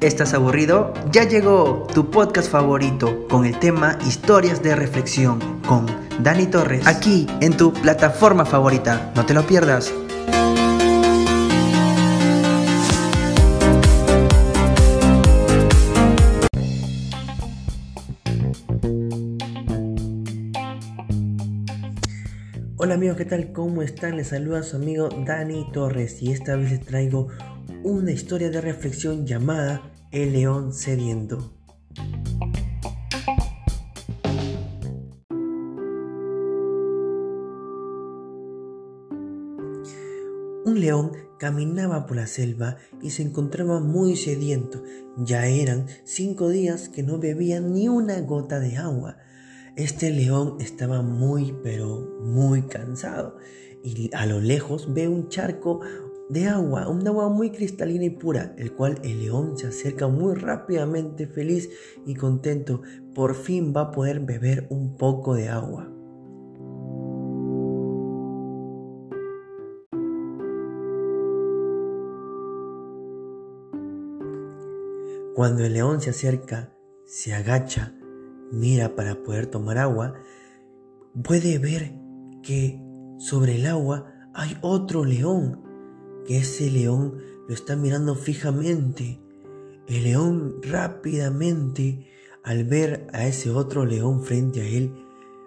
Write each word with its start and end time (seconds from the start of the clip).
¿Estás 0.00 0.32
aburrido? 0.32 0.94
Ya 1.12 1.24
llegó 1.24 1.86
tu 1.92 2.10
podcast 2.10 2.50
favorito 2.50 3.28
con 3.28 3.44
el 3.44 3.58
tema 3.58 3.98
Historias 4.08 4.62
de 4.62 4.74
Reflexión 4.74 5.60
con 5.68 5.84
Dani 6.22 6.46
Torres. 6.46 6.86
Aquí 6.86 7.26
en 7.42 7.54
tu 7.54 7.70
plataforma 7.74 8.46
favorita. 8.46 9.12
No 9.14 9.26
te 9.26 9.34
lo 9.34 9.46
pierdas. 9.46 9.92
Hola 22.78 22.94
amigos, 22.94 23.18
¿qué 23.18 23.26
tal? 23.26 23.52
¿Cómo 23.52 23.82
están? 23.82 24.16
Les 24.16 24.28
saluda 24.28 24.62
su 24.62 24.76
amigo 24.76 25.10
Dani 25.26 25.70
Torres 25.74 26.22
y 26.22 26.32
esta 26.32 26.56
vez 26.56 26.70
les 26.70 26.80
traigo 26.80 27.28
una 27.82 28.12
historia 28.12 28.50
de 28.50 28.60
reflexión 28.60 29.26
llamada 29.26 29.89
El 30.12 30.32
león 30.32 30.72
sediento. 30.72 31.52
Un 40.64 40.80
león 40.80 41.12
caminaba 41.38 42.06
por 42.06 42.16
la 42.16 42.26
selva 42.26 42.76
y 43.00 43.10
se 43.10 43.22
encontraba 43.22 43.78
muy 43.78 44.16
sediento. 44.16 44.82
Ya 45.16 45.46
eran 45.46 45.86
cinco 46.02 46.48
días 46.48 46.88
que 46.88 47.04
no 47.04 47.20
bebía 47.20 47.60
ni 47.60 47.86
una 47.88 48.20
gota 48.20 48.58
de 48.58 48.78
agua. 48.78 49.18
Este 49.76 50.10
león 50.10 50.56
estaba 50.58 51.02
muy, 51.02 51.54
pero 51.62 52.18
muy 52.20 52.62
cansado 52.62 53.36
y 53.82 54.10
a 54.14 54.26
lo 54.26 54.40
lejos 54.40 54.92
ve 54.92 55.08
un 55.08 55.28
charco 55.28 55.80
de 56.30 56.46
agua, 56.46 56.88
un 56.88 57.06
agua 57.06 57.28
muy 57.28 57.50
cristalina 57.50 58.04
y 58.04 58.10
pura, 58.10 58.54
el 58.56 58.72
cual 58.72 58.98
el 59.04 59.20
león 59.20 59.58
se 59.58 59.66
acerca 59.66 60.08
muy 60.08 60.34
rápidamente, 60.34 61.26
feliz 61.26 61.68
y 62.06 62.14
contento. 62.14 62.82
Por 63.14 63.34
fin 63.34 63.74
va 63.76 63.82
a 63.82 63.90
poder 63.90 64.20
beber 64.20 64.66
un 64.70 64.96
poco 64.96 65.34
de 65.34 65.48
agua. 65.48 65.88
Cuando 75.34 75.64
el 75.64 75.74
león 75.74 76.00
se 76.00 76.10
acerca, 76.10 76.72
se 77.06 77.34
agacha 77.34 77.94
mira 78.50 78.94
para 78.96 79.22
poder 79.22 79.46
tomar 79.46 79.78
agua, 79.78 80.14
puede 81.22 81.58
ver 81.58 81.94
que 82.42 82.82
sobre 83.18 83.56
el 83.56 83.66
agua 83.66 84.12
hay 84.34 84.56
otro 84.60 85.04
león, 85.04 85.62
que 86.26 86.38
ese 86.38 86.70
león 86.70 87.18
lo 87.48 87.54
está 87.54 87.76
mirando 87.76 88.14
fijamente. 88.14 89.20
El 89.86 90.04
león 90.04 90.56
rápidamente, 90.62 92.06
al 92.44 92.64
ver 92.64 93.06
a 93.12 93.26
ese 93.26 93.50
otro 93.50 93.84
león 93.84 94.22
frente 94.22 94.60
a 94.60 94.66
él, 94.66 94.92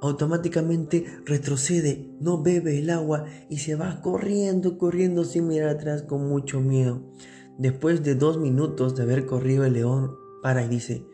automáticamente 0.00 1.06
retrocede, 1.24 2.10
no 2.20 2.42
bebe 2.42 2.78
el 2.78 2.90
agua 2.90 3.24
y 3.48 3.58
se 3.58 3.74
va 3.74 4.02
corriendo, 4.02 4.76
corriendo 4.76 5.24
sin 5.24 5.48
mirar 5.48 5.70
atrás 5.70 6.02
con 6.02 6.28
mucho 6.28 6.60
miedo. 6.60 7.02
Después 7.58 8.02
de 8.02 8.14
dos 8.14 8.38
minutos 8.38 8.96
de 8.96 9.04
haber 9.04 9.26
corrido 9.26 9.64
el 9.64 9.74
león, 9.74 10.16
para 10.42 10.64
y 10.64 10.68
dice, 10.68 11.06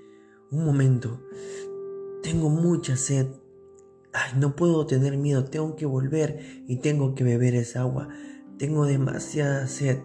un 0.51 0.65
momento, 0.65 1.21
tengo 2.23 2.49
mucha 2.49 2.97
sed. 2.97 3.27
Ay, 4.13 4.33
no 4.41 4.57
puedo 4.57 4.87
tener 4.87 5.17
miedo, 5.17 5.45
tengo 5.45 5.77
que 5.77 5.87
volver 5.87 6.65
y 6.67 6.77
tengo 6.77 7.15
que 7.15 7.23
beber 7.23 7.55
esa 7.55 7.83
agua. 7.83 8.09
Tengo 8.61 8.85
demasiada 8.85 9.67
sed. 9.67 10.01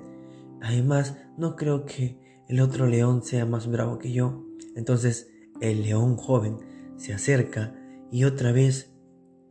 Además, 0.62 1.18
no 1.38 1.58
creo 1.58 1.84
que 1.84 2.18
el 2.48 2.62
otro 2.62 2.88
león 2.88 3.22
sea 3.22 3.46
más 3.46 3.68
bravo 3.68 4.00
que 4.00 4.14
yo. 4.14 4.46
Entonces, 4.78 5.28
el 5.60 5.84
león 5.84 6.16
joven 6.16 6.60
se 6.96 7.14
acerca 7.14 7.76
y 8.14 8.24
otra 8.24 8.54
vez 8.54 8.94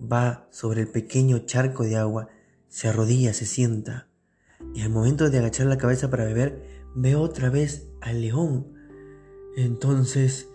va 0.01 0.49
sobre 0.51 0.81
el 0.81 0.89
pequeño 0.89 1.41
charco 1.41 1.85
de 1.85 1.97
agua, 1.97 2.29
se 2.69 2.89
arrodilla, 2.89 3.35
se 3.35 3.45
sienta. 3.45 4.09
Y 4.73 4.81
al 4.81 4.89
momento 4.89 5.29
de 5.29 5.39
agachar 5.39 5.67
la 5.67 5.77
cabeza 5.77 6.09
para 6.09 6.25
beber, 6.25 6.63
ve 6.95 7.15
otra 7.15 7.51
vez 7.51 7.91
al 8.01 8.23
león. 8.23 8.73
Entonces, 9.55 10.49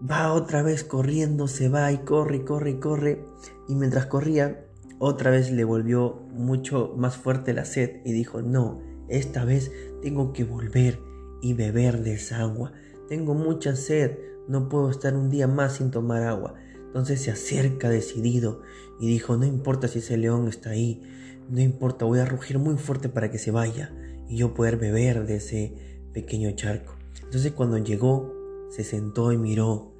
va 0.00 0.32
otra 0.32 0.62
vez 0.62 0.84
corriendo, 0.84 1.48
se 1.48 1.68
va 1.68 1.92
y 1.92 1.98
corre, 1.98 2.46
corre, 2.46 2.80
corre. 2.80 3.26
Y 3.68 3.74
mientras 3.74 4.06
corría, 4.06 4.64
otra 5.04 5.30
vez 5.30 5.50
le 5.50 5.64
volvió 5.64 6.22
mucho 6.32 6.94
más 6.96 7.16
fuerte 7.16 7.52
la 7.52 7.64
sed 7.64 8.00
y 8.04 8.12
dijo, 8.12 8.40
no, 8.40 8.80
esta 9.08 9.44
vez 9.44 9.70
tengo 10.02 10.32
que 10.32 10.44
volver 10.44 10.98
y 11.42 11.52
beber 11.52 12.02
de 12.02 12.14
esa 12.14 12.40
agua. 12.40 12.72
Tengo 13.08 13.34
mucha 13.34 13.76
sed, 13.76 14.18
no 14.48 14.68
puedo 14.68 14.90
estar 14.90 15.14
un 15.14 15.28
día 15.28 15.46
más 15.46 15.74
sin 15.74 15.90
tomar 15.90 16.22
agua. 16.22 16.54
Entonces 16.74 17.20
se 17.20 17.30
acerca 17.30 17.90
decidido 17.90 18.62
y 18.98 19.06
dijo, 19.08 19.36
no 19.36 19.44
importa 19.44 19.88
si 19.88 19.98
ese 19.98 20.16
león 20.16 20.48
está 20.48 20.70
ahí, 20.70 21.02
no 21.50 21.60
importa, 21.60 22.06
voy 22.06 22.20
a 22.20 22.24
rugir 22.24 22.58
muy 22.58 22.78
fuerte 22.78 23.10
para 23.10 23.30
que 23.30 23.38
se 23.38 23.50
vaya 23.50 23.94
y 24.26 24.36
yo 24.36 24.54
poder 24.54 24.78
beber 24.78 25.26
de 25.26 25.36
ese 25.36 25.74
pequeño 26.14 26.50
charco. 26.52 26.94
Entonces 27.22 27.52
cuando 27.52 27.76
llegó, 27.76 28.32
se 28.70 28.84
sentó 28.84 29.32
y 29.32 29.36
miró 29.36 29.92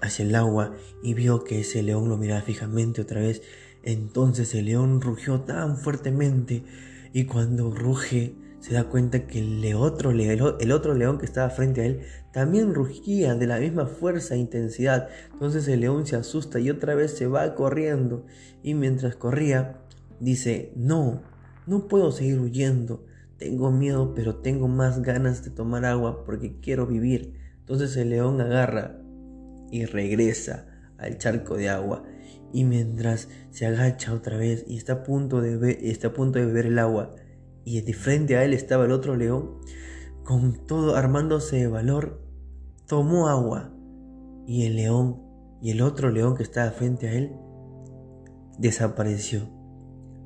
hacia 0.00 0.24
el 0.24 0.34
agua 0.34 0.74
y 1.02 1.14
vio 1.14 1.44
que 1.44 1.60
ese 1.60 1.82
león 1.82 2.08
lo 2.08 2.16
miraba 2.16 2.40
fijamente 2.40 3.02
otra 3.02 3.20
vez. 3.20 3.42
Entonces 3.82 4.54
el 4.54 4.66
león 4.66 5.00
rugió 5.00 5.40
tan 5.40 5.76
fuertemente 5.76 6.64
y 7.12 7.24
cuando 7.24 7.70
ruge 7.70 8.34
se 8.60 8.74
da 8.74 8.84
cuenta 8.84 9.26
que 9.26 9.38
el 9.38 9.74
otro, 9.74 10.10
el 10.10 10.72
otro 10.72 10.94
león 10.94 11.18
que 11.18 11.26
estaba 11.26 11.48
frente 11.48 11.80
a 11.80 11.86
él 11.86 12.00
también 12.32 12.74
rugía 12.74 13.34
de 13.34 13.46
la 13.46 13.58
misma 13.58 13.86
fuerza 13.86 14.34
e 14.34 14.38
intensidad. 14.38 15.08
Entonces 15.32 15.66
el 15.68 15.80
león 15.80 16.06
se 16.06 16.16
asusta 16.16 16.58
y 16.58 16.70
otra 16.70 16.94
vez 16.94 17.12
se 17.12 17.26
va 17.26 17.54
corriendo. 17.54 18.26
Y 18.62 18.74
mientras 18.74 19.16
corría, 19.16 19.80
dice, 20.20 20.72
no, 20.76 21.22
no 21.66 21.86
puedo 21.86 22.10
seguir 22.10 22.40
huyendo. 22.40 23.04
Tengo 23.38 23.70
miedo, 23.70 24.14
pero 24.14 24.36
tengo 24.36 24.66
más 24.66 25.02
ganas 25.02 25.44
de 25.44 25.50
tomar 25.50 25.84
agua 25.84 26.24
porque 26.24 26.58
quiero 26.60 26.86
vivir. 26.86 27.34
Entonces 27.60 27.96
el 27.96 28.10
león 28.10 28.40
agarra 28.40 28.98
y 29.70 29.84
regresa 29.84 30.67
al 30.98 31.18
charco 31.18 31.56
de 31.56 31.68
agua. 31.68 32.04
Y 32.52 32.64
mientras 32.64 33.28
se 33.50 33.66
agacha 33.66 34.12
otra 34.12 34.36
vez 34.36 34.64
y 34.66 34.76
está 34.76 34.92
a 34.94 35.02
punto 35.02 35.40
de, 35.40 35.98
a 36.02 36.12
punto 36.12 36.38
de 36.38 36.46
beber 36.46 36.66
el 36.66 36.78
agua, 36.78 37.14
y 37.64 37.80
de 37.82 37.92
frente 37.92 38.36
a 38.36 38.44
él 38.44 38.54
estaba 38.54 38.86
el 38.86 38.92
otro 38.92 39.16
león, 39.16 39.58
con 40.24 40.66
todo 40.66 40.96
armándose 40.96 41.56
de 41.56 41.66
valor, 41.66 42.22
tomó 42.86 43.28
agua. 43.28 43.72
Y 44.46 44.64
el 44.64 44.76
león 44.76 45.22
y 45.60 45.72
el 45.72 45.82
otro 45.82 46.10
león 46.10 46.36
que 46.36 46.42
estaba 46.42 46.70
frente 46.70 47.08
a 47.08 47.12
él 47.12 47.32
desapareció, 48.58 49.50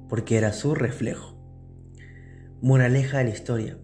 porque 0.09 0.37
era 0.37 0.53
su 0.53 0.75
reflejo. 0.75 1.37
Moraleja 2.61 3.19
de 3.19 3.25
la 3.25 3.31
historia. 3.31 3.79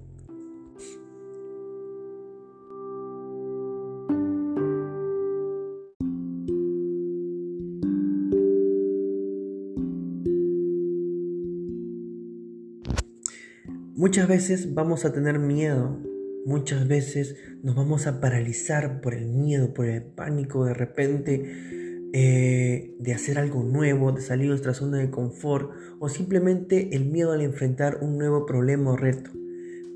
Muchas 13.98 14.28
veces 14.28 14.74
vamos 14.74 15.04
a 15.04 15.12
tener 15.12 15.40
miedo, 15.40 15.98
muchas 16.46 16.86
veces 16.86 17.34
nos 17.64 17.74
vamos 17.74 18.06
a 18.06 18.20
paralizar 18.20 19.00
por 19.00 19.12
el 19.12 19.26
miedo, 19.26 19.74
por 19.74 19.86
el 19.86 20.04
pánico 20.04 20.64
de 20.64 20.72
repente 20.72 21.42
eh, 22.12 22.94
de 22.96 23.12
hacer 23.12 23.40
algo 23.40 23.64
nuevo, 23.64 24.12
de 24.12 24.22
salir 24.22 24.44
de 24.44 24.50
nuestra 24.50 24.72
zona 24.72 24.98
de 24.98 25.10
confort 25.10 25.72
o 25.98 26.08
simplemente 26.08 26.94
el 26.94 27.06
miedo 27.06 27.32
al 27.32 27.40
enfrentar 27.40 27.98
un 28.00 28.18
nuevo 28.18 28.46
problema 28.46 28.92
o 28.92 28.96
reto. 28.96 29.32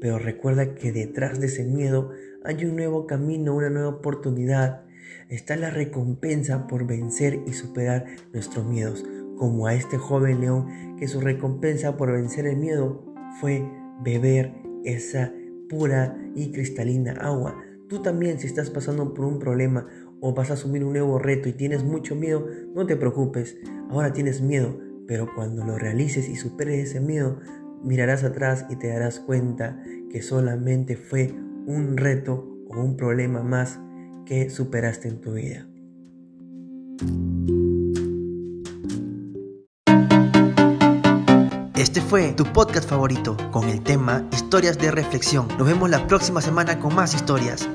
Pero 0.01 0.19
recuerda 0.19 0.75
que 0.75 0.91
detrás 0.91 1.39
de 1.39 1.47
ese 1.47 1.65
miedo 1.65 2.11
hay 2.43 2.65
un 2.65 2.75
nuevo 2.75 3.07
camino, 3.07 3.55
una 3.55 3.71
nueva 3.71 3.91
oportunidad. 3.91 4.83
Está 5.29 5.55
la 5.55 5.71
recompensa 5.71 6.67
por 6.67 6.89
vencer 6.89 7.39
y 7.47 7.53
superar 7.53 8.07
nuestros 8.33 8.67
miedos, 8.67 9.05
como 9.37 9.69
a 9.69 9.75
este 9.75 9.97
joven 9.97 10.41
león 10.41 10.97
que 10.99 11.07
su 11.07 11.21
recompensa 11.21 11.97
por 11.97 12.11
vencer 12.11 12.47
el 12.47 12.57
miedo 12.57 13.05
fue 13.41 13.65
beber 14.01 14.53
esa 14.85 15.33
pura 15.69 16.17
y 16.35 16.53
cristalina 16.53 17.13
agua. 17.13 17.63
Tú 17.89 18.03
también 18.03 18.39
si 18.39 18.47
estás 18.47 18.71
pasando 18.71 19.15
por 19.15 19.25
un 19.25 19.39
problema 19.39 19.87
o 20.21 20.35
vas 20.35 20.51
a 20.51 20.55
asumir 20.55 20.85
un 20.85 20.93
nuevo 20.93 21.19
reto 21.19 21.49
y 21.49 21.53
tienes 21.53 21.85
mucho 21.85 22.15
miedo, 22.15 22.47
no 22.75 22.87
te 22.87 22.97
preocupes. 22.97 23.57
Ahora 23.91 24.13
tienes 24.13 24.41
miedo, 24.41 24.79
pero 25.07 25.29
cuando 25.35 25.65
lo 25.65 25.79
realices 25.79 26.29
y 26.29 26.37
superes 26.37 26.91
ese 26.91 27.01
miedo, 27.01 27.41
mirarás 27.83 28.25
atrás 28.25 28.67
y 28.71 28.77
te 28.77 28.89
darás 28.89 29.21
cuenta 29.21 29.83
que 30.11 30.23
solamente 30.23 30.97
fue 30.97 31.35
un 31.67 31.97
reto 31.97 32.49
o 32.69 32.81
un 32.81 32.97
problema 32.97 33.43
más 33.43 33.81
que 34.25 34.51
superaste 34.51 35.09
en 35.09 35.21
tu 35.21 35.33
vida. 35.33 35.67
Este 41.83 42.01
fue 42.01 42.31
tu 42.31 42.45
podcast 42.45 42.89
favorito 42.89 43.37
con 43.51 43.69
el 43.69 43.83
tema 43.83 44.25
Historias 44.31 44.79
de 44.79 44.93
Reflexión. 44.93 45.49
Nos 45.59 45.67
vemos 45.67 45.91
la 45.91 46.07
próxima 46.07 46.41
semana 46.41 46.79
con 46.79 46.95
más 46.95 47.13
historias. 47.13 47.69